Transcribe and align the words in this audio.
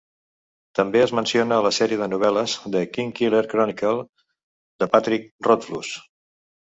També 0.77 1.01
es 1.07 1.11
menciona 1.17 1.57
a 1.57 1.65
la 1.65 1.71
sèrie 1.79 1.99
de 1.99 2.07
novel·les 2.13 2.55
"The 2.75 2.81
Kingkiller 2.95 3.41
Chronicle" 3.51 3.91
de 4.85 4.89
Patrick 4.95 5.29
Rothfuss. 5.49 5.91